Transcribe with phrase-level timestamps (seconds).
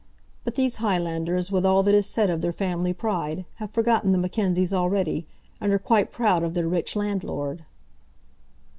[0.43, 4.17] But these Highlanders, with all that is said of their family pride, have forgotten the
[4.17, 5.27] Mackenzies already,
[5.61, 7.65] and are quite proud of their rich landlord."